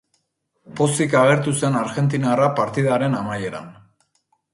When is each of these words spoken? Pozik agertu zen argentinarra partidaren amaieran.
Pozik 0.77 1.11
agertu 1.19 1.53
zen 1.63 1.77
argentinarra 1.81 2.47
partidaren 2.61 3.19
amaieran. 3.19 3.69